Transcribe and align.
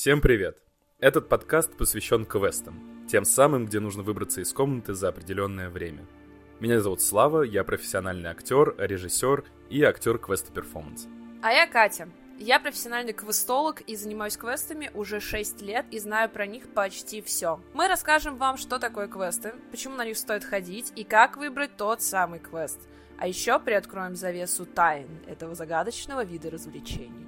Всем 0.00 0.22
привет! 0.22 0.56
Этот 0.98 1.28
подкаст 1.28 1.76
посвящен 1.76 2.24
квестам, 2.24 3.06
тем 3.06 3.26
самым, 3.26 3.66
где 3.66 3.80
нужно 3.80 4.02
выбраться 4.02 4.40
из 4.40 4.50
комнаты 4.50 4.94
за 4.94 5.08
определенное 5.08 5.68
время. 5.68 6.06
Меня 6.58 6.80
зовут 6.80 7.02
Слава, 7.02 7.42
я 7.42 7.64
профессиональный 7.64 8.30
актер, 8.30 8.74
режиссер 8.78 9.44
и 9.68 9.82
актер 9.82 10.16
квеста 10.16 10.50
перформанс. 10.54 11.06
А 11.42 11.52
я 11.52 11.66
Катя. 11.66 12.08
Я 12.38 12.58
профессиональный 12.60 13.12
квестолог 13.12 13.82
и 13.82 13.94
занимаюсь 13.94 14.38
квестами 14.38 14.90
уже 14.94 15.20
6 15.20 15.60
лет 15.60 15.84
и 15.90 15.98
знаю 15.98 16.30
про 16.30 16.46
них 16.46 16.72
почти 16.72 17.20
все. 17.20 17.60
Мы 17.74 17.86
расскажем 17.86 18.38
вам, 18.38 18.56
что 18.56 18.78
такое 18.78 19.06
квесты, 19.06 19.52
почему 19.70 19.96
на 19.96 20.06
них 20.06 20.16
стоит 20.16 20.44
ходить 20.44 20.94
и 20.96 21.04
как 21.04 21.36
выбрать 21.36 21.76
тот 21.76 22.00
самый 22.00 22.38
квест. 22.38 22.80
А 23.18 23.26
еще 23.26 23.60
приоткроем 23.60 24.16
завесу 24.16 24.64
тайн 24.64 25.08
этого 25.26 25.54
загадочного 25.54 26.24
вида 26.24 26.48
развлечений. 26.48 27.26